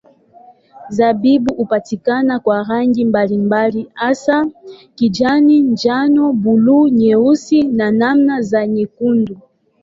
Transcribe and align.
Zabibu 0.89 1.53
hupatikana 1.55 2.39
kwa 2.39 2.63
rangi 2.63 3.05
mbalimbali 3.05 3.89
hasa 3.93 4.47
kijani, 4.95 5.59
njano, 5.61 6.33
buluu, 6.33 6.87
nyeusi 6.89 7.63
na 7.63 7.91
namna 7.91 8.41
za 8.41 8.67
nyekundu. 8.67 9.37